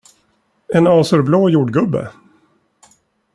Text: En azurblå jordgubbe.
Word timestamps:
En 0.79 0.87
azurblå 0.93 1.41
jordgubbe. 1.49 2.03